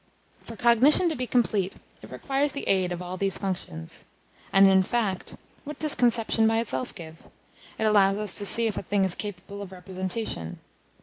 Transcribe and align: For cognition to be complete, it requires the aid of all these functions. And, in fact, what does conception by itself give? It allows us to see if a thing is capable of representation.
For 0.43 0.55
cognition 0.55 1.09
to 1.09 1.15
be 1.15 1.27
complete, 1.27 1.75
it 2.01 2.09
requires 2.09 2.53
the 2.53 2.67
aid 2.67 2.91
of 2.91 3.03
all 3.03 3.17
these 3.17 3.37
functions. 3.37 4.05
And, 4.51 4.67
in 4.67 4.81
fact, 4.81 5.35
what 5.63 5.77
does 5.77 5.93
conception 5.93 6.47
by 6.47 6.57
itself 6.57 6.95
give? 6.95 7.19
It 7.77 7.83
allows 7.83 8.17
us 8.17 8.35
to 8.39 8.45
see 8.47 8.65
if 8.65 8.79
a 8.79 8.81
thing 8.81 9.05
is 9.05 9.13
capable 9.13 9.61
of 9.61 9.71
representation. 9.71 10.57